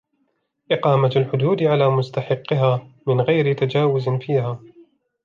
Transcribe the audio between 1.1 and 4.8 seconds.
الْحُدُودِ عَلَى مُسْتَحِقِّهَا مِنْ غَيْرِ تَجَاوُزٍ فِيهَا